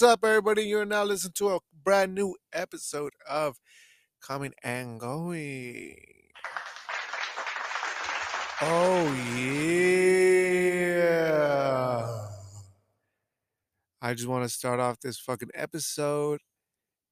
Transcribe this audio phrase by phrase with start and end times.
[0.00, 0.04] it.
[0.04, 0.62] What's up, everybody?
[0.62, 3.58] You're now listening to a brand new episode of
[4.20, 5.96] Coming and Going.
[8.60, 9.88] Oh, yeah.
[14.00, 16.42] I just want to start off this fucking episode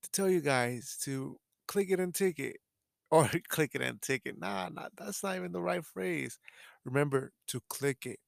[0.04, 2.58] to tell you guys to click it and ticket.
[3.08, 4.36] Or click it and ticket.
[4.36, 6.40] Nah, nah, that's not even the right phrase.
[6.84, 8.18] Remember to click it,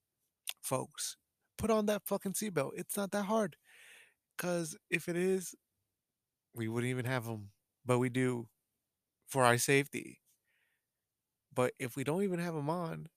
[0.63, 1.17] folks.
[1.57, 2.71] Put on that fucking seatbelt.
[2.77, 3.57] It's not that hard.
[4.39, 5.55] Because if it is,
[6.55, 7.51] we wouldn't even have them.
[7.85, 8.49] But we do
[9.29, 10.21] for our safety.
[11.55, 13.09] But if we don't even have them on,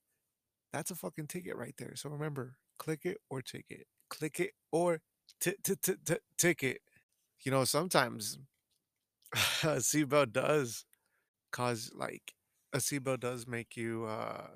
[0.73, 1.95] that's a fucking ticket right there.
[1.95, 3.88] So remember, click it or ticket.
[4.09, 5.02] Click it or
[5.39, 6.81] t- t- t- t- ticket.
[7.42, 8.39] You know, sometimes
[9.33, 10.86] a seatbelt does
[11.52, 12.33] cause like
[12.73, 14.47] a seatbelt does make you uh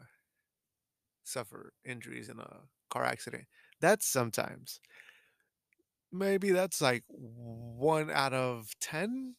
[1.23, 3.45] suffer injuries in a car accident.
[3.81, 4.79] That's sometimes.
[6.15, 9.35] Maybe that's like one out of 10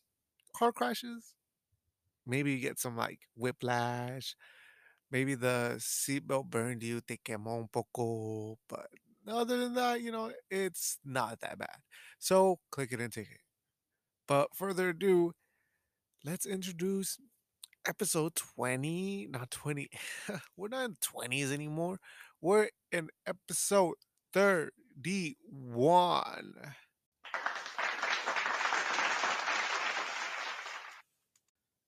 [0.55, 1.33] car crashes.
[2.27, 4.37] Maybe you get some like whiplash.
[5.11, 8.59] Maybe the seatbelt burned you, te quemó un poco.
[8.69, 8.89] But
[9.27, 11.79] other than that, you know, it's not that bad.
[12.19, 13.41] So click it and take it.
[14.29, 15.33] But further ado,
[16.25, 17.19] let's introduce
[17.87, 19.29] episode 20.
[19.31, 19.89] Not 20.
[20.57, 22.01] We're not in 20s anymore.
[22.41, 23.95] We're in episode
[25.03, 26.55] 31.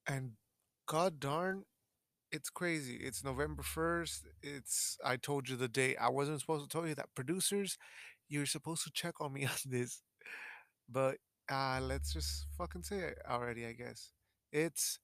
[0.06, 0.32] And
[0.86, 1.64] god darn,
[2.32, 2.96] it's crazy.
[2.96, 4.22] It's November 1st.
[4.42, 5.96] It's I told you the date.
[6.00, 7.14] I wasn't supposed to tell you that.
[7.14, 7.78] Producers,
[8.28, 10.02] you're supposed to check on me on this.
[10.88, 11.18] But
[11.52, 14.12] uh let's just fucking say it already, I guess.
[14.52, 14.98] It's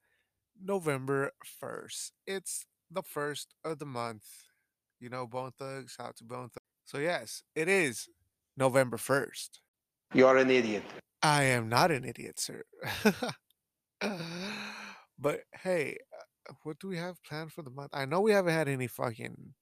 [0.62, 2.12] November 1st.
[2.26, 4.24] It's the first of the month.
[5.00, 6.63] You know, Bone Thugs, out to Bone Thugs.
[6.84, 8.08] So yes, it is
[8.56, 9.60] November 1st.
[10.12, 10.84] You are an idiot.
[11.22, 12.62] I am not an idiot, sir.
[15.18, 17.90] but hey, uh, what do we have planned for the month?
[17.94, 19.54] I know we haven't had any fucking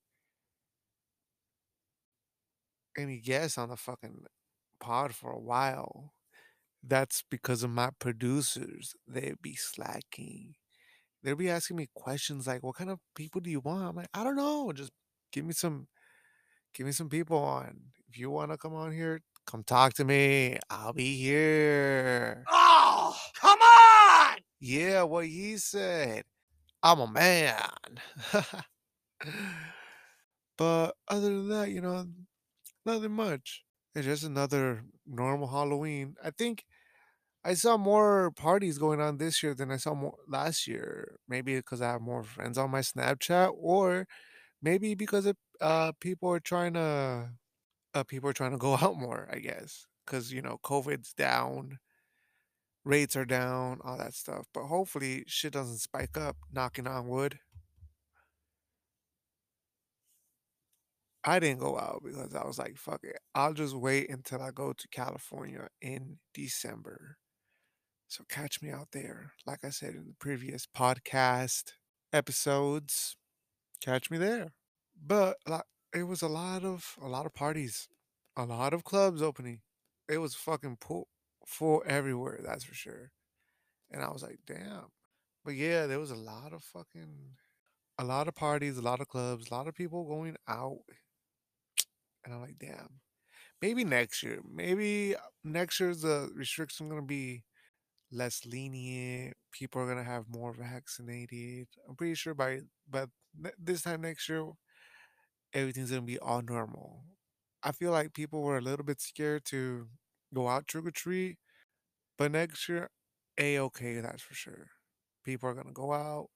[2.98, 4.24] any guests on the fucking
[4.80, 6.14] pod for a while.
[6.82, 8.94] That's because of my producers.
[9.06, 10.54] They'd be slacking.
[11.22, 14.10] They'd be asking me questions like, "What kind of people do you want?" I'm like,
[14.14, 14.72] "I don't know.
[14.72, 14.92] Just
[15.32, 15.88] give me some,
[16.74, 17.92] give me some people on.
[18.08, 20.58] If you want to come on here, come talk to me.
[20.70, 24.38] I'll be here." Oh, come on!
[24.60, 26.24] Yeah, what he said.
[26.82, 28.00] I'm a man.
[30.58, 32.06] but other than that, you know,
[32.86, 33.62] nothing much.
[33.94, 36.16] It's just another normal Halloween.
[36.24, 36.64] I think
[37.44, 41.16] I saw more parties going on this year than I saw more last year.
[41.28, 44.06] Maybe because I have more friends on my Snapchat, or
[44.62, 47.30] maybe because of, uh people are trying to
[47.94, 49.28] uh people are trying to go out more.
[49.32, 51.78] I guess because you know COVID's down,
[52.84, 54.46] rates are down, all that stuff.
[54.54, 56.36] But hopefully, shit doesn't spike up.
[56.52, 57.38] Knocking on wood.
[61.24, 63.18] I didn't go out because I was like, fuck it.
[63.34, 67.16] I'll just wait until I go to California in December.
[68.08, 69.32] So catch me out there.
[69.46, 71.72] Like I said in the previous podcast
[72.12, 73.16] episodes,
[73.84, 74.52] catch me there.
[75.04, 77.88] But like it was a lot of a lot of parties,
[78.36, 79.60] a lot of clubs opening.
[80.08, 81.08] It was fucking full,
[81.46, 83.12] full everywhere, that's for sure.
[83.90, 84.88] And I was like, damn.
[85.44, 87.36] But yeah, there was a lot of fucking
[87.98, 90.80] a lot of parties, a lot of clubs, a lot of people going out.
[92.24, 93.00] And I'm like, damn.
[93.62, 94.40] Maybe next year.
[94.50, 97.44] Maybe uh, next year the restriction gonna be
[98.12, 99.36] less lenient.
[99.52, 101.68] People are gonna have more vaccinated.
[101.88, 102.60] I'm pretty sure by
[103.58, 104.46] this time next year,
[105.52, 107.04] everything's gonna be all normal.
[107.62, 109.88] I feel like people were a little bit scared to
[110.34, 111.38] go out trick or treat,
[112.18, 112.90] but next year,
[113.38, 114.68] a okay, that's for sure.
[115.24, 116.28] People are gonna go out,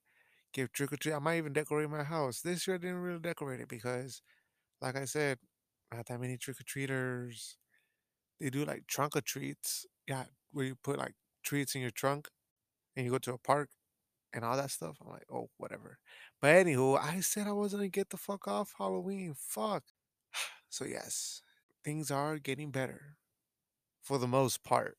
[0.52, 1.14] give trick or treat.
[1.14, 2.42] I might even decorate my house.
[2.42, 4.22] This year, I didn't really decorate it because,
[4.82, 5.38] like I said,
[5.94, 7.58] not that many trick or treaters.
[8.40, 9.86] They do like trunk or treats.
[10.08, 11.14] Yeah, where you put like
[11.44, 12.28] treats in your trunk
[12.96, 13.70] and you go to a park
[14.36, 14.98] and all that stuff.
[15.00, 15.98] I'm like, oh, whatever.
[16.40, 19.34] But anywho, I said I wasn't gonna get the fuck off Halloween.
[19.36, 19.84] Fuck.
[20.68, 21.40] So yes,
[21.84, 23.16] things are getting better
[24.02, 24.98] for the most part.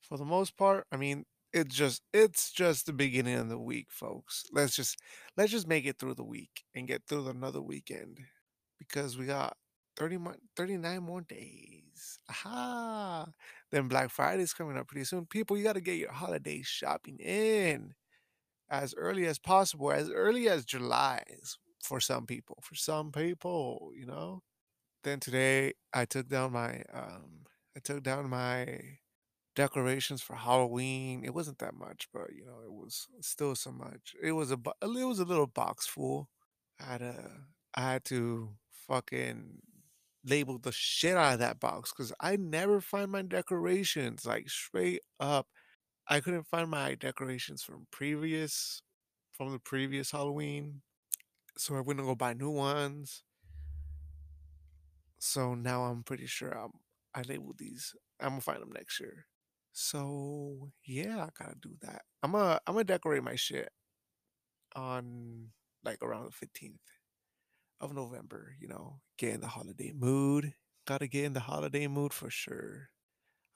[0.00, 3.88] For the most part, I mean, it's just it's just the beginning of the week,
[3.90, 4.44] folks.
[4.52, 4.96] Let's just
[5.36, 8.18] let's just make it through the week and get through another weekend
[8.78, 9.56] because we got
[9.96, 12.18] 30 more, 39 more days.
[12.30, 13.26] Aha.
[13.70, 15.26] Then Black Friday's coming up pretty soon.
[15.26, 17.94] People, you got to get your holiday shopping in
[18.70, 21.22] as early as possible, as early as July
[21.82, 22.58] for some people.
[22.62, 24.42] For some people, you know.
[25.04, 28.80] Then today I took down my um I took down my
[29.56, 31.24] decorations for Halloween.
[31.24, 34.14] It wasn't that much, but you know, it was still so much.
[34.22, 36.28] It was a it was a little box full.
[36.80, 37.14] I had to
[37.74, 38.50] I had to
[38.88, 39.60] fucking
[40.24, 45.00] label the shit out of that box because I never find my decorations like straight
[45.20, 45.48] up.
[46.08, 48.82] I couldn't find my decorations from previous
[49.32, 50.82] from the previous Halloween,
[51.56, 53.22] so I went to go buy new ones.
[55.18, 56.72] So now I'm pretty sure I'm
[57.14, 57.94] I labeled these.
[58.20, 59.26] I'm gonna find them next year.
[59.72, 62.02] So yeah, I gotta do that.
[62.22, 63.70] I'm gonna I'm gonna decorate my shit
[64.74, 65.48] on
[65.84, 66.80] like around the 15th
[67.80, 68.54] of November.
[68.60, 70.54] You know, get in the holiday mood.
[70.86, 72.90] Gotta get in the holiday mood for sure.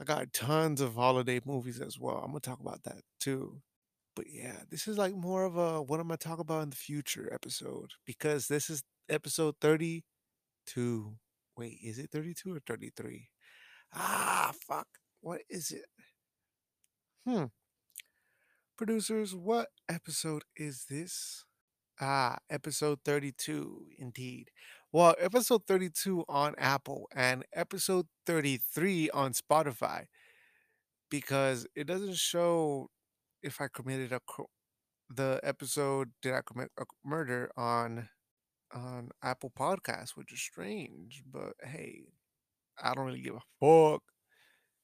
[0.03, 2.17] I got tons of holiday movies as well.
[2.17, 3.63] I'm gonna talk about that too.
[4.17, 6.77] But yeah, this is like more of a what am I talk about in the
[6.77, 11.17] future episode because this is episode 32.
[11.57, 13.29] Wait, is it 32 or 33?
[13.95, 14.89] Ah, fuck.
[15.21, 15.85] What is it?
[17.25, 17.45] Hmm.
[18.77, 21.45] Producers, what episode is this?
[22.01, 24.51] Ah, episode 32, indeed.
[24.93, 30.07] Well, episode 32 on Apple and episode 33 on Spotify
[31.11, 32.89] because it doesn't show
[33.43, 34.43] if I committed a cr-
[35.11, 38.09] the episode did I commit a murder on
[38.73, 42.05] on Apple Podcasts, which is strange, but hey,
[42.83, 44.03] I don't really give a fuck.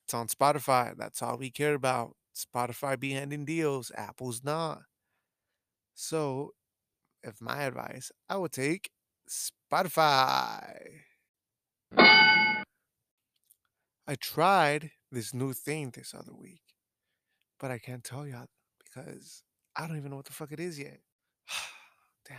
[0.06, 0.94] It's on Spotify.
[0.96, 2.16] That's all we care about.
[2.36, 4.82] Spotify be handing deals, Apple's not.
[5.94, 6.54] So,
[7.22, 8.90] if my advice, I would take
[9.28, 11.02] Spotify.
[11.96, 12.64] I
[14.18, 16.62] tried this new thing this other week,
[17.60, 18.46] but I can't tell y'all
[18.82, 19.42] because
[19.76, 21.00] I don't even know what the fuck it is yet.
[22.28, 22.38] Damn.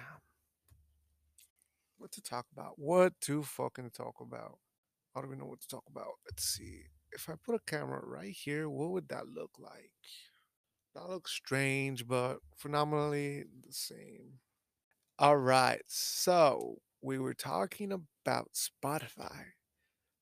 [1.98, 2.74] What to talk about?
[2.78, 4.58] What to fucking talk about?
[5.16, 6.14] I don't even know what to talk about.
[6.26, 6.84] Let's see.
[7.12, 9.92] If I put a camera right here, what would that look like?
[10.96, 14.40] That looks strange, but phenomenally the same.
[15.20, 15.82] All right.
[15.88, 19.46] So we were talking about Spotify.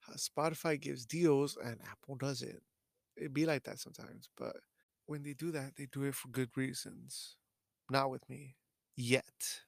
[0.02, 2.62] How Spotify gives deals and Apple doesn't.
[3.18, 4.58] It'd be like that sometimes, but
[5.08, 7.38] when they do that, they do it for good reasons.
[7.90, 8.56] Not with me.
[8.96, 9.62] Yet.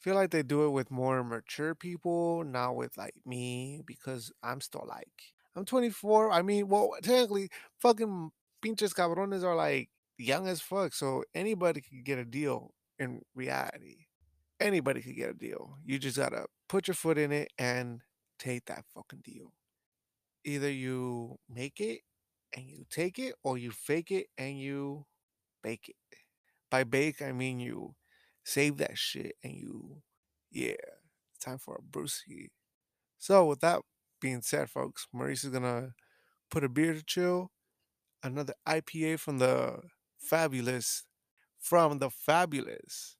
[0.00, 4.60] feel like they do it with more mature people, not with like me, because I'm
[4.60, 5.10] still like
[5.56, 6.30] I'm 24.
[6.32, 7.50] I mean, well, technically,
[7.80, 8.30] fucking
[8.62, 14.03] pinches cabrones are like young as fuck, so anybody could get a deal in reality.
[14.64, 15.76] Anybody could get a deal.
[15.84, 18.00] You just gotta put your foot in it and
[18.38, 19.52] take that fucking deal.
[20.42, 22.00] Either you make it
[22.56, 25.04] and you take it, or you fake it and you
[25.62, 25.96] bake it.
[26.70, 27.94] By bake, I mean you
[28.42, 30.02] save that shit and you,
[30.50, 30.76] yeah,
[31.40, 32.48] time for a brewski.
[33.18, 33.80] So, with that
[34.18, 35.90] being said, folks, Maurice is gonna
[36.50, 37.50] put a beer to chill,
[38.22, 39.80] another IPA from the
[40.18, 41.04] fabulous,
[41.60, 43.18] from the fabulous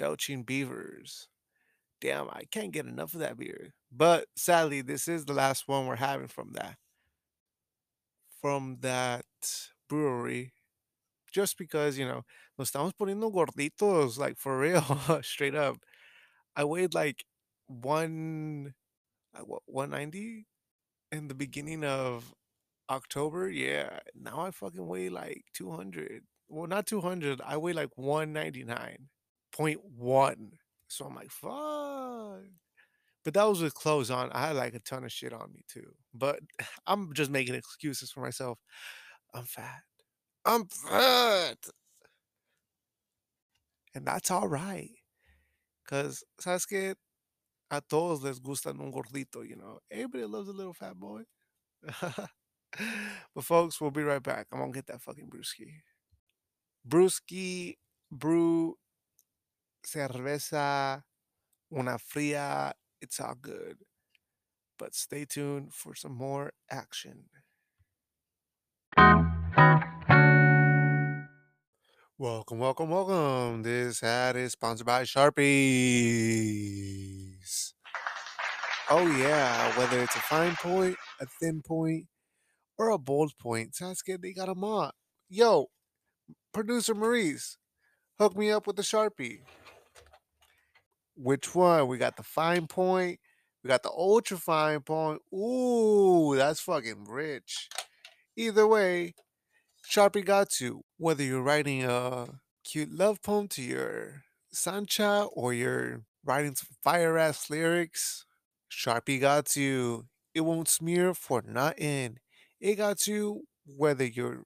[0.00, 1.28] Belching Beavers.
[2.00, 3.74] Damn, I can't get enough of that beer.
[3.92, 6.76] But sadly, this is the last one we're having from that,
[8.40, 9.26] from that
[9.88, 10.54] brewery
[11.32, 12.22] just because, you know,
[12.58, 14.82] nos estamos poniendo gorditos, like for real,
[15.22, 15.76] straight up.
[16.56, 17.24] I weighed like
[17.66, 18.74] one,
[19.34, 20.46] uh, what, 190
[21.12, 22.34] in the beginning of
[22.90, 23.50] October.
[23.50, 26.24] Yeah, now I fucking weigh like 200.
[26.48, 27.40] Well, not 200.
[27.44, 27.90] I weigh like
[29.56, 30.36] 199.1.
[30.88, 32.42] So I'm like, fuck.
[33.24, 34.30] But that was with clothes on.
[34.32, 35.92] I had like a ton of shit on me too.
[36.14, 36.40] But
[36.86, 38.58] I'm just making excuses for myself.
[39.34, 39.82] I'm fat.
[40.44, 41.58] I'm fat.
[43.94, 44.90] And that's all right.
[45.84, 46.94] Because, ¿sabes qué?
[47.70, 49.78] A todos les gustan un gordito, you know.
[49.90, 51.22] Everybody loves a little fat boy.
[53.34, 54.46] but folks, we'll be right back.
[54.52, 55.82] I'm gonna get that fucking brewski.
[56.88, 57.76] Brewski,
[58.10, 58.76] brew,
[59.84, 61.02] cerveza,
[61.72, 62.72] una fría.
[63.00, 63.78] It's all good.
[64.78, 67.30] But stay tuned for some more action.
[72.18, 73.62] Welcome, welcome, welcome.
[73.62, 75.40] This ad is sponsored by Sharpies.
[78.90, 82.08] Oh yeah, whether it's a fine point, a thin point,
[82.76, 84.90] or a bold point, Sasuke, they got them all.
[85.28, 85.68] Yo,
[86.52, 87.56] producer Maurice,
[88.18, 89.40] hook me up with a Sharpie.
[91.22, 91.86] Which one?
[91.86, 93.20] We got the fine point.
[93.62, 95.20] We got the ultra fine point.
[95.34, 97.68] Ooh, that's fucking rich.
[98.36, 99.12] Either way,
[99.86, 100.82] Sharpie got you.
[100.96, 102.26] Whether you're writing a
[102.64, 108.24] cute love poem to your Sancha or you're writing some fire ass lyrics,
[108.72, 110.06] Sharpie got you.
[110.34, 112.16] It won't smear for nothing.
[112.60, 114.44] It got you whether you're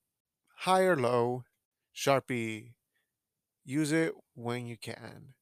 [0.57, 1.45] high or low.
[1.95, 2.73] Sharpie,
[3.64, 5.35] use it when you can.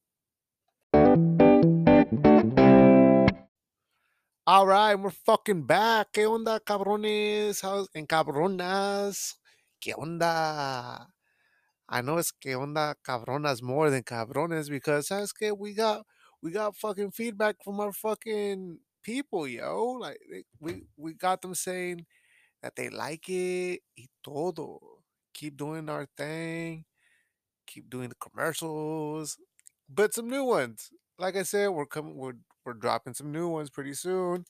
[4.45, 6.11] All right, we're fucking back.
[6.11, 7.61] ¿Qué onda, cabrones?
[7.61, 9.35] How's and cabronas?
[9.79, 11.07] ¿Qué onda?
[11.87, 16.05] I know it's que onda cabronas more than cabrones because sabes que we got
[16.41, 19.93] we got fucking feedback from our fucking people, yo.
[20.01, 22.05] Like eh, we we got them saying
[22.61, 24.79] that they like it y todo.
[25.33, 26.83] Keep doing our thing.
[27.67, 29.37] Keep doing the commercials,
[29.89, 30.89] but some new ones.
[31.17, 32.17] Like I said, we're coming.
[32.17, 32.33] We're
[32.65, 34.45] we're dropping some new ones pretty soon.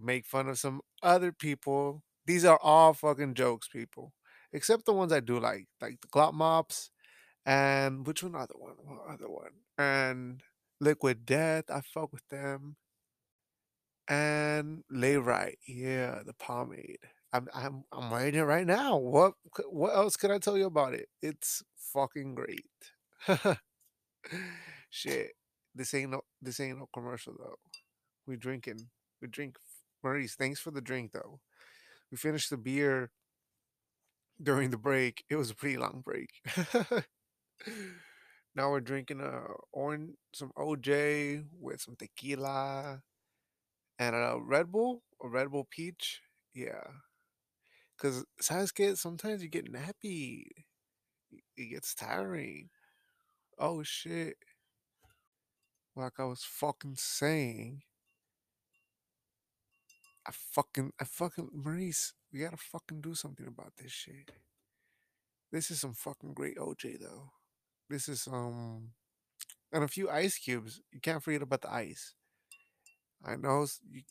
[0.00, 2.02] Make fun of some other people.
[2.26, 4.12] These are all fucking jokes, people,
[4.52, 6.90] except the ones I do like, like the Glop Mops
[7.46, 8.74] and which one other one?
[8.82, 9.52] What other one?
[9.78, 10.42] And
[10.80, 11.64] Liquid Death.
[11.70, 12.76] I fuck with them.
[14.08, 16.98] And Layrite, yeah, the pomade.
[17.32, 18.96] I'm I'm I'm writing it right now.
[18.96, 19.34] What
[19.70, 21.08] what else can I tell you about it?
[21.22, 22.66] It's fucking great.
[24.90, 25.32] Shit,
[25.74, 27.58] this ain't no this ain't no commercial though.
[28.26, 28.88] We drinking.
[29.20, 29.56] We drink.
[30.02, 31.40] Maurice, thanks for the drink though.
[32.10, 33.10] We finished the beer
[34.42, 35.24] during the break.
[35.30, 36.30] It was a pretty long break.
[38.54, 43.02] now we're drinking a orange, some OJ with some tequila
[43.98, 46.20] and a Red Bull, a Red Bull peach.
[46.54, 46.84] Yeah,
[47.96, 50.44] because sabes que sometimes you get nappy.
[51.56, 52.70] It gets tiring.
[53.58, 54.36] Oh shit!
[55.96, 57.82] Like I was fucking saying,
[60.26, 64.30] I fucking, I fucking, Maurice, we gotta fucking do something about this shit.
[65.52, 67.30] This is some fucking great OJ though.
[67.88, 68.90] This is um,
[69.72, 70.80] and a few ice cubes.
[70.92, 72.14] You can't forget about the ice.
[73.24, 74.02] I know you,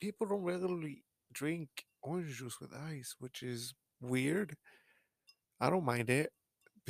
[0.00, 1.68] people don't regularly drink
[2.02, 4.56] orange juice with ice, which is weird.
[5.60, 6.32] I don't mind it.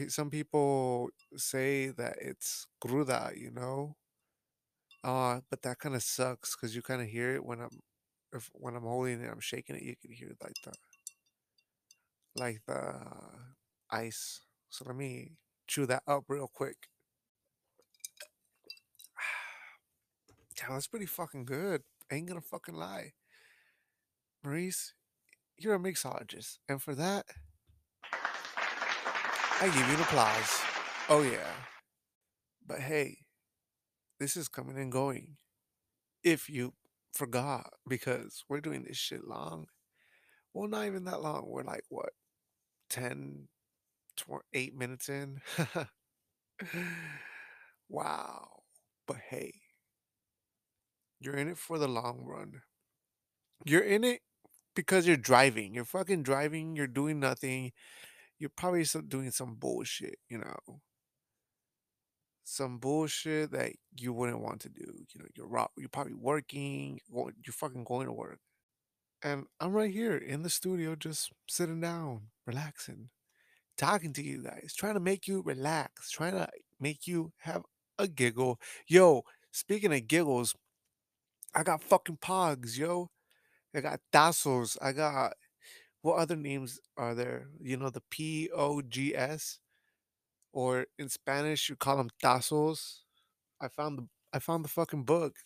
[0.08, 3.96] Some people say that it's cruda, you know,
[5.02, 7.80] uh, but that kind of sucks because you kind of hear it when I'm
[8.32, 9.82] if when I'm holding it, I'm shaking it.
[9.82, 10.72] You can hear like the
[12.36, 12.94] like the
[13.90, 14.42] ice.
[14.68, 15.32] So let me
[15.66, 16.76] chew that up real quick.
[20.56, 21.82] Damn, that's pretty fucking good.
[22.12, 23.12] Ain't gonna fucking lie.
[24.44, 24.94] Maurice,
[25.58, 27.26] you're a mixologist, and for that,
[29.60, 30.60] I give you an applause.
[31.08, 31.52] Oh yeah.
[32.66, 33.18] But hey,
[34.20, 35.38] this is coming and going.
[36.22, 36.74] If you
[37.12, 39.66] forgot, because we're doing this shit long.
[40.52, 41.46] Well, not even that long.
[41.46, 42.10] We're like what,
[42.90, 43.48] 10,
[44.16, 45.40] 20, 8 minutes in?
[47.88, 48.48] wow.
[49.06, 49.54] But hey,
[51.18, 52.62] you're in it for the long run.
[53.64, 54.20] You're in it
[54.74, 55.74] because you're driving.
[55.74, 56.76] You're fucking driving.
[56.76, 57.72] You're doing nothing.
[58.38, 60.80] You're probably doing some bullshit, you know,
[62.44, 64.84] some bullshit that you wouldn't want to do.
[64.84, 67.00] You know, you're ro- you're probably working.
[67.12, 68.38] Or you're fucking going to work,
[69.22, 73.10] and I'm right here in the studio, just sitting down, relaxing,
[73.76, 77.62] talking to you guys, trying to make you relax, trying to make you have
[77.98, 78.60] a giggle.
[78.86, 80.54] Yo, speaking of giggles,
[81.54, 83.10] I got fucking pogs, yo.
[83.74, 84.76] I got tazos.
[84.80, 85.34] I got
[86.02, 87.48] what other names are there?
[87.60, 89.58] You know, the P O G S,
[90.52, 93.00] or in Spanish you call them tazos.
[93.60, 95.36] I found the I found the fucking book.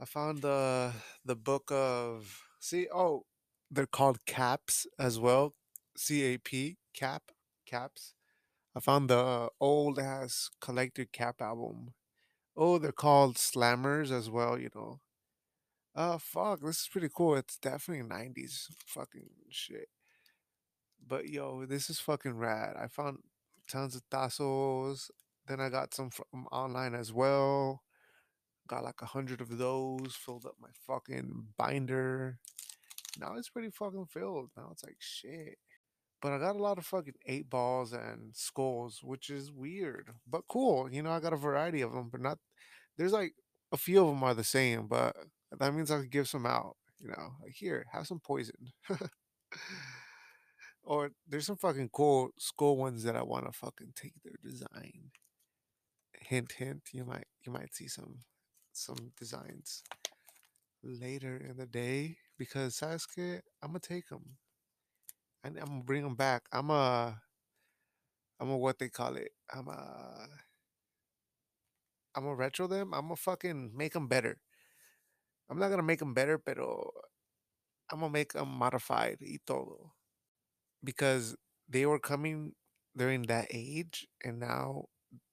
[0.00, 0.92] I found the
[1.24, 3.24] the book of see oh
[3.70, 5.54] they're called caps as well.
[5.96, 7.22] C A P cap
[7.66, 8.14] caps.
[8.76, 11.94] I found the old ass collector cap album.
[12.56, 15.00] Oh, they're called slammers as well, you know.
[15.94, 17.36] Oh fuck, this is pretty cool.
[17.36, 19.88] It's definitely 90s fucking shit.
[21.06, 22.76] But yo, this is fucking rad.
[22.76, 23.18] I found
[23.68, 25.10] tons of tazos.
[25.46, 27.82] Then I got some from online as well.
[28.68, 30.14] Got like a hundred of those.
[30.14, 32.38] Filled up my fucking binder.
[33.18, 34.50] Now it's pretty fucking filled.
[34.56, 35.58] Now it's like shit.
[36.20, 40.42] But I got a lot of fucking eight balls and skulls, which is weird, but
[40.48, 40.92] cool.
[40.92, 42.38] You know, I got a variety of them, but not.
[42.96, 43.34] There's like
[43.70, 45.14] a few of them are the same, but
[45.56, 46.76] that means I could give some out.
[47.00, 48.72] You know, like here, have some poison.
[50.88, 55.12] or there's some fucking cool skull ones that I want to fucking take their design.
[56.18, 56.82] Hint, hint.
[56.92, 58.20] You might you might see some
[58.72, 59.82] some designs
[60.82, 64.38] later in the day because Sasuke, I'm gonna take them
[65.44, 66.44] and I'm gonna bring them back.
[66.52, 67.20] I'm a
[68.40, 69.32] I'm a what they call it.
[69.54, 70.26] I'm a
[72.14, 72.94] I'm gonna retro them.
[72.94, 74.38] I'm gonna fucking make them better.
[75.50, 76.90] I'm not gonna make them better, pero
[77.92, 79.97] I'm gonna make them modified y todo
[80.84, 81.36] because
[81.68, 82.52] they were coming
[82.96, 84.86] during that age, and now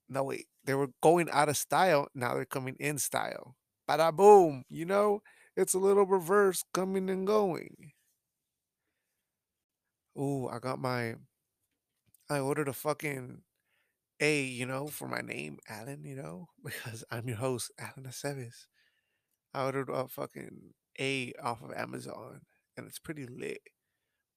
[0.09, 2.07] no wait, they were going out of style.
[2.15, 3.55] Now they're coming in style.
[3.89, 5.21] Bada boom, you know,
[5.55, 7.93] it's a little reverse coming and going.
[10.17, 11.15] Ooh, I got my.
[12.29, 13.41] I ordered a fucking
[14.21, 18.67] A, you know, for my name, Alan, you know, because I'm your host, Alan Aceves.
[19.53, 22.41] I ordered a fucking A off of Amazon,
[22.77, 23.61] and it's pretty lit.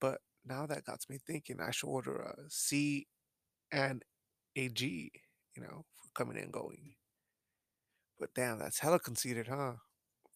[0.01, 3.07] But now that got me thinking, I should order a C
[3.73, 4.05] and
[4.57, 5.13] a G,
[5.57, 6.95] you know, for coming and going.
[8.19, 9.75] But damn, that's hella conceited, huh?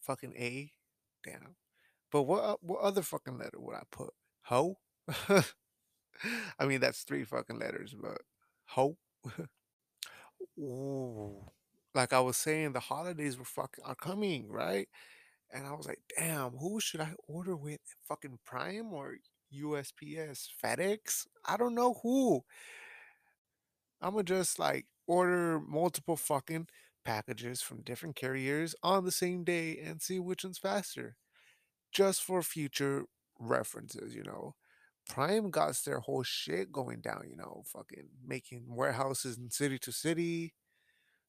[0.02, 0.72] Fucking A,
[1.24, 1.56] damn.
[2.10, 4.10] But what uh, what other fucking letter would I put?
[4.44, 4.78] Ho?
[6.58, 8.18] I mean, that's three fucking letters, but
[8.66, 8.96] ho?
[10.58, 11.50] Ooh.
[11.94, 14.88] Like I was saying, the holidays were fucking are coming, right?
[15.52, 17.80] And I was like, damn, who should I order with?
[18.08, 19.16] Fucking Prime or
[19.52, 20.48] USPS?
[20.62, 21.26] FedEx?
[21.44, 22.42] I don't know who.
[24.00, 26.68] I'm gonna just like order multiple fucking
[27.04, 31.16] packages from different carriers on the same day and see which one's faster.
[31.92, 33.04] Just for future
[33.38, 34.54] references, you know.
[35.08, 39.92] Prime got their whole shit going down, you know, fucking making warehouses in city to
[39.92, 40.54] city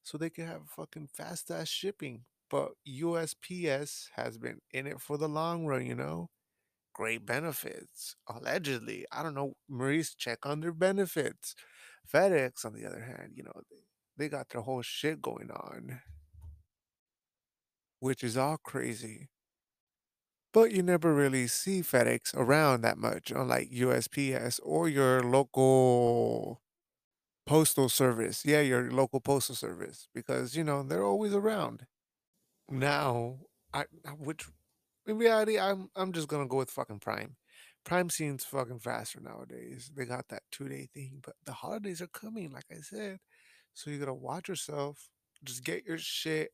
[0.03, 2.25] so they can have fucking fast ass shipping.
[2.49, 6.29] But USPS has been in it for the long run, you know?
[6.93, 9.05] Great benefits, allegedly.
[9.11, 9.55] I don't know.
[9.67, 11.55] Maurice, check on their benefits.
[12.11, 13.77] FedEx, on the other hand, you know, they,
[14.17, 16.01] they got their whole shit going on,
[17.99, 19.29] which is all crazy.
[20.53, 26.61] But you never really see FedEx around that much, unlike USPS or your local
[27.47, 28.45] postal service.
[28.45, 31.87] Yeah, your local postal service, because, you know, they're always around.
[32.69, 33.39] Now,
[33.73, 33.85] I
[34.17, 34.47] which
[35.05, 37.35] in reality, I'm I'm just gonna go with fucking Prime.
[37.83, 39.91] Prime seems fucking faster nowadays.
[39.95, 43.19] They got that two day thing, but the holidays are coming, like I said.
[43.73, 45.09] So you gotta watch yourself.
[45.43, 46.51] Just get your shit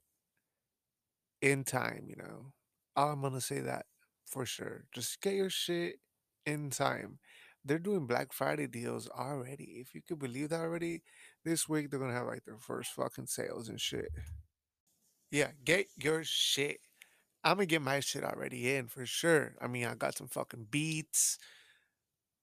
[1.41, 2.53] in time, you know.
[2.95, 3.85] I'm gonna say that
[4.25, 4.85] for sure.
[4.93, 5.97] Just get your shit
[6.45, 7.19] in time.
[7.65, 9.79] They're doing Black Friday deals already.
[9.81, 11.03] If you could believe that already,
[11.45, 14.09] this week they're gonna have like their first fucking sales and shit.
[15.31, 16.79] Yeah, get your shit
[17.43, 19.55] I'm gonna get my shit already in for sure.
[19.61, 21.37] I mean, I got some fucking beats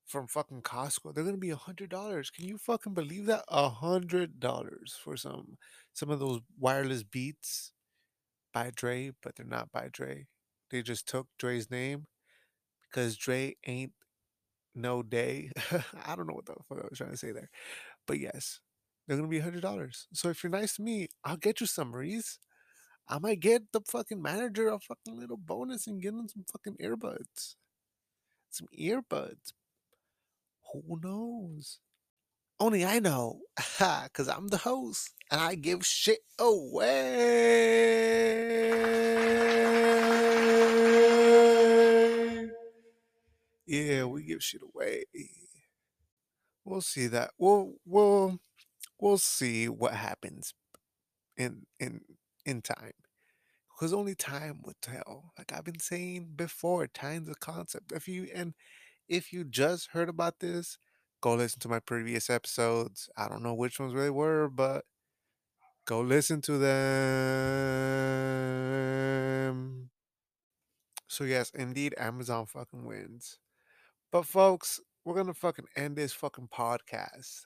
[0.06, 1.14] from fucking Costco.
[1.14, 2.30] They're gonna be a hundred dollars.
[2.30, 3.44] Can you fucking believe that?
[3.48, 5.56] A hundred dollars for some
[5.92, 7.72] some of those wireless beats
[8.52, 10.26] by Dre, but they're not by Dre.
[10.70, 12.06] They just took Dre's name
[12.90, 13.92] because Dre ain't
[14.74, 15.50] no day.
[16.06, 17.50] I don't know what the fuck I was trying to say there,
[18.06, 18.60] but yes,
[19.08, 20.08] they're gonna be a hundred dollars.
[20.14, 22.38] So if you're nice to me, I'll get you some Reese.
[23.08, 26.76] I might get the fucking manager a fucking little bonus and get him some fucking
[26.82, 27.54] earbuds.
[28.50, 29.52] Some earbuds.
[30.72, 31.78] Who knows?
[32.58, 33.40] Only I know.
[33.78, 37.06] Because I'm the host and I give shit away.
[43.66, 45.04] Yeah, we give shit away.
[46.64, 47.30] We'll see that.
[47.38, 48.38] We'll we'll
[48.98, 50.54] we'll see what happens
[51.36, 52.00] in in
[52.46, 52.92] in time.
[53.74, 55.32] Because only time would tell.
[55.36, 57.92] Like I've been saying before, time's a concept.
[57.92, 58.54] If you and
[59.08, 60.78] if you just heard about this,
[61.20, 63.10] go listen to my previous episodes.
[63.16, 64.86] I don't know which ones they were, but
[65.84, 66.76] go listen to them.
[71.08, 73.38] So yes, indeed, Amazon fucking wins.
[74.10, 77.42] But folks, we're gonna fucking end this fucking podcast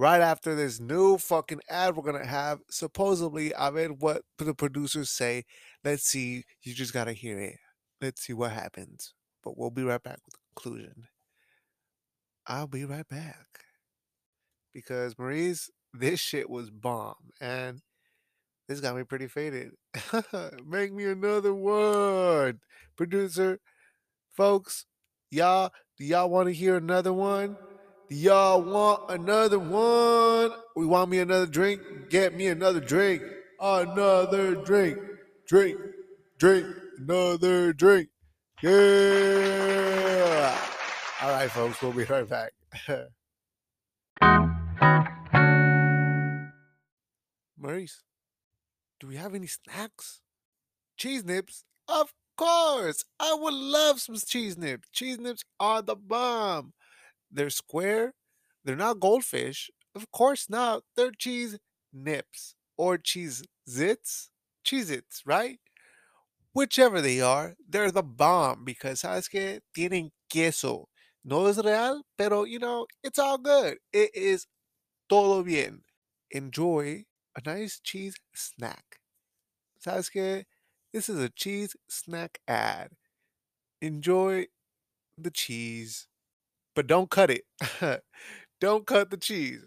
[0.00, 2.60] right after this new fucking ad we're gonna have.
[2.70, 5.44] Supposedly, I read what the producers say.
[5.84, 6.44] Let's see.
[6.62, 7.56] You just gotta hear it.
[8.00, 9.12] Let's see what happens.
[9.44, 11.06] But we'll be right back with the conclusion.
[12.46, 13.46] I'll be right back.
[14.72, 17.16] Because Maurice, this shit was bomb.
[17.38, 17.82] And
[18.68, 19.72] this got me pretty faded.
[20.66, 22.60] Make me another one.
[22.96, 23.60] Producer,
[24.34, 24.86] folks,
[25.30, 27.58] y'all, do y'all want to hear another one?
[28.12, 30.50] Y'all want another one?
[30.74, 31.80] We want me another drink?
[32.10, 33.22] Get me another drink.
[33.60, 34.98] Another drink.
[35.46, 35.78] Drink.
[36.36, 36.66] Drink.
[36.98, 38.08] Another drink.
[38.62, 40.58] Yeah.
[41.22, 42.52] All right, folks, we'll be right back.
[47.56, 48.02] Maurice,
[48.98, 50.20] do we have any snacks?
[50.96, 51.62] Cheese nips?
[51.86, 53.04] Of course!
[53.20, 54.88] I would love some cheese nips.
[54.90, 56.72] Cheese nips are the bomb.
[57.30, 58.14] They're square.
[58.64, 59.70] They're not goldfish.
[59.94, 60.82] Of course not.
[60.96, 61.58] They're cheese
[61.92, 64.28] nips or cheese zits.
[64.64, 65.58] Cheez-Its, right?
[66.52, 70.88] whichever they are, they're the bomb because sabes que tienen queso.
[71.24, 73.78] No es real, pero you know, it's all good.
[73.92, 74.46] It is
[75.08, 75.82] todo bien.
[76.30, 77.04] Enjoy
[77.36, 79.00] a nice cheese snack.
[79.84, 80.44] Sabes que
[80.92, 82.90] this is a cheese snack ad.
[83.82, 84.46] Enjoy
[85.16, 86.06] the cheese,
[86.74, 87.44] but don't cut it.
[88.60, 89.64] don't cut the cheese.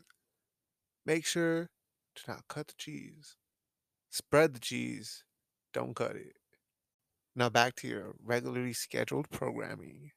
[1.05, 1.69] Make sure
[2.15, 3.35] to not cut the cheese.
[4.09, 5.23] Spread the cheese.
[5.73, 6.35] Don't cut it.
[7.35, 10.11] Now back to your regularly scheduled programming.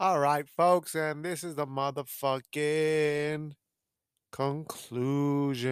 [0.00, 3.52] All right, folks, and this is the motherfucking
[4.32, 5.70] conclusion.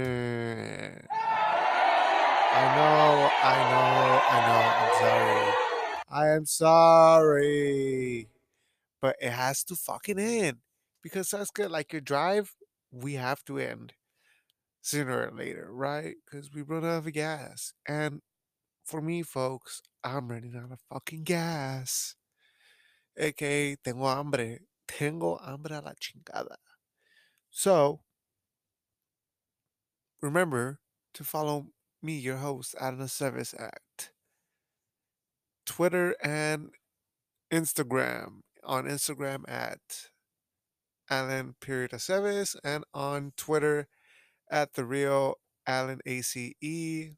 [2.50, 4.62] I know, I know, I know.
[4.78, 5.67] I'm sorry.
[6.10, 8.28] I am sorry.
[9.00, 10.58] But it has to fucking end.
[11.02, 11.70] Because good.
[11.70, 12.54] Like your drive,
[12.90, 13.92] we have to end
[14.80, 16.14] sooner or later, right?
[16.24, 17.72] Because we run out of gas.
[17.86, 18.20] And
[18.84, 22.14] for me, folks, I'm running out of fucking gas.
[23.16, 24.58] AKA, tengo hambre.
[24.86, 26.56] Tengo hambre a la chingada.
[27.50, 28.00] So,
[30.22, 30.80] remember
[31.14, 31.66] to follow
[32.02, 34.10] me, your host, Alan Aceves at
[35.68, 36.70] Twitter and
[37.52, 38.40] Instagram.
[38.64, 39.78] On Instagram at
[41.10, 43.86] Alan period Aceves and on Twitter
[44.50, 45.34] at the real
[45.66, 47.14] Alan ACE.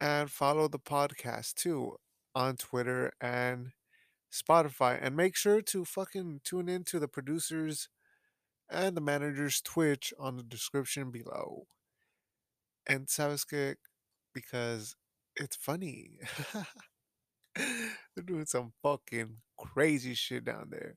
[0.00, 1.96] And follow the podcast too
[2.34, 3.72] on Twitter and
[4.30, 4.98] Spotify.
[5.00, 7.88] And make sure to fucking tune in to the producers
[8.70, 11.66] and the manager's Twitch on the description below.
[12.86, 13.76] And sabes
[14.34, 14.94] because
[15.36, 16.10] it's funny.
[17.56, 20.96] They're doing some fucking crazy shit down there.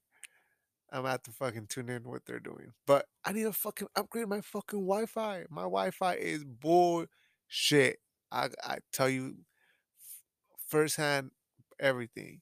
[0.92, 2.74] I'm gonna have to fucking tune in what they're doing.
[2.88, 5.46] But I need to fucking upgrade my fucking Wi-Fi.
[5.50, 8.00] My Wi-Fi is bullshit.
[8.32, 9.36] I I tell you
[10.68, 11.32] firsthand
[11.80, 12.42] everything.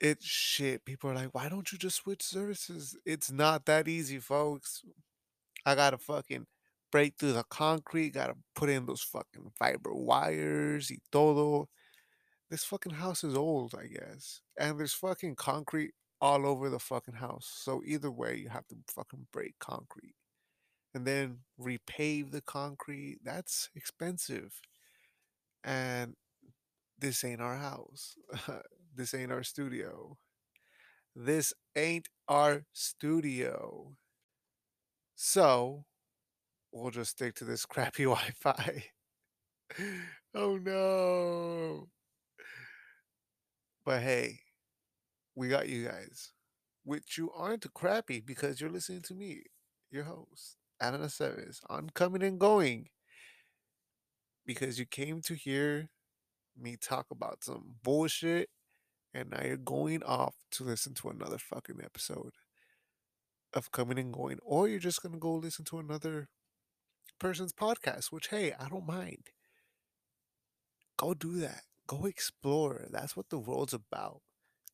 [0.00, 0.84] It's shit.
[0.84, 2.96] People are like, why don't you just switch services?
[3.06, 4.82] It's not that easy, folks.
[5.64, 6.46] I gotta fucking
[6.92, 11.68] break through the concrete, gotta put in those fucking fiber wires y todo.
[12.50, 14.42] This fucking house is old, I guess.
[14.58, 17.50] And there's fucking concrete all over the fucking house.
[17.64, 20.14] So either way, you have to fucking break concrete.
[20.94, 23.20] And then repave the concrete.
[23.24, 24.60] That's expensive.
[25.64, 26.14] And
[26.98, 28.16] this ain't our house.
[28.94, 30.18] this ain't our studio.
[31.16, 33.94] This ain't our studio.
[35.16, 35.86] So
[36.72, 38.84] we'll just stick to this crappy Wi Fi.
[40.34, 41.88] oh no.
[43.84, 44.40] But hey,
[45.34, 46.32] we got you guys.
[46.84, 49.42] Which you aren't crappy because you're listening to me,
[49.90, 52.88] your host, Alan Aceves, on coming and going.
[54.44, 55.88] Because you came to hear
[56.60, 58.48] me talk about some bullshit
[59.14, 62.32] and now you're going off to listen to another fucking episode
[63.54, 66.28] of coming and going, or you're just gonna go listen to another
[67.18, 69.28] person's podcast, which hey, I don't mind.
[70.96, 71.62] Go do that.
[71.86, 72.86] Go explore.
[72.90, 74.22] That's what the world's about.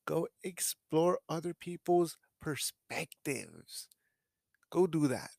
[0.05, 3.87] Go explore other people's perspectives.
[4.71, 5.31] Go do that.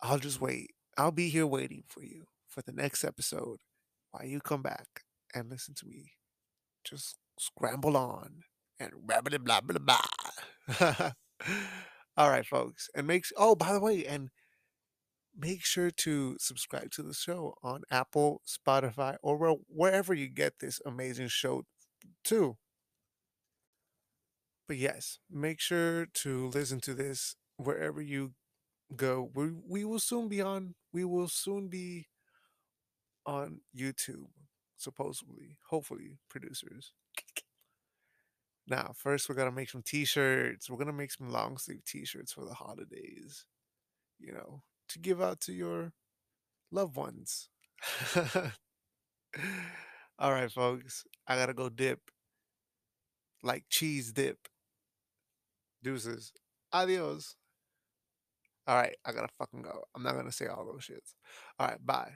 [0.00, 0.72] I'll just wait.
[0.96, 3.58] I'll be here waiting for you for the next episode
[4.10, 6.12] while you come back and listen to me.
[6.84, 8.42] Just scramble on
[8.78, 9.78] and blah blah blah blah
[10.78, 11.10] blah.
[12.16, 14.30] All right, folks, and makes oh by the way, and
[15.36, 20.80] make sure to subscribe to the show on Apple, Spotify, or wherever you get this
[20.86, 21.64] amazing show
[22.24, 22.56] too.
[24.68, 28.34] But yes, make sure to listen to this wherever you
[28.96, 29.30] go.
[29.34, 30.74] We we will soon be on.
[30.92, 32.08] We will soon be
[33.26, 34.28] on YouTube,
[34.76, 35.58] supposedly.
[35.68, 36.92] Hopefully, producers.
[38.66, 40.68] Now, first we're gonna make some t-shirts.
[40.68, 43.46] We're gonna make some long sleeve t-shirts for the holidays.
[44.18, 45.92] You know, to give out to your
[46.70, 47.48] loved ones.
[50.18, 51.04] All right, folks.
[51.26, 52.00] I gotta go dip.
[53.42, 54.48] Like cheese dip.
[55.82, 56.32] Deuces.
[56.72, 57.36] Adios.
[58.66, 59.84] All right, I gotta fucking go.
[59.94, 61.14] I'm not gonna say all those shits.
[61.58, 62.12] All right, bye.